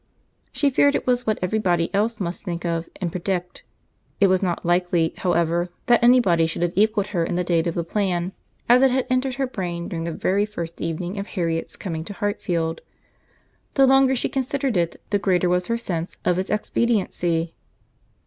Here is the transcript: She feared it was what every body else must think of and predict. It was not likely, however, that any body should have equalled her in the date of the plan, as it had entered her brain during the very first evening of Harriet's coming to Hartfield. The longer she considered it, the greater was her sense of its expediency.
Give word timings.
She 0.51 0.71
feared 0.71 0.95
it 0.95 1.05
was 1.05 1.27
what 1.27 1.37
every 1.43 1.59
body 1.59 1.93
else 1.93 2.19
must 2.19 2.43
think 2.43 2.65
of 2.65 2.89
and 2.99 3.11
predict. 3.11 3.61
It 4.19 4.25
was 4.29 4.41
not 4.41 4.65
likely, 4.65 5.13
however, 5.17 5.69
that 5.85 6.03
any 6.03 6.19
body 6.19 6.47
should 6.47 6.63
have 6.63 6.73
equalled 6.75 7.05
her 7.13 7.23
in 7.23 7.35
the 7.35 7.43
date 7.43 7.67
of 7.67 7.75
the 7.75 7.83
plan, 7.83 8.31
as 8.67 8.81
it 8.81 8.89
had 8.89 9.05
entered 9.11 9.35
her 9.35 9.45
brain 9.45 9.87
during 9.89 10.05
the 10.05 10.11
very 10.11 10.47
first 10.47 10.81
evening 10.81 11.19
of 11.19 11.27
Harriet's 11.27 11.75
coming 11.75 12.03
to 12.05 12.13
Hartfield. 12.13 12.81
The 13.75 13.85
longer 13.85 14.15
she 14.15 14.27
considered 14.27 14.75
it, 14.75 14.95
the 15.11 15.19
greater 15.19 15.49
was 15.49 15.67
her 15.67 15.77
sense 15.77 16.17
of 16.25 16.39
its 16.39 16.49
expediency. 16.49 17.53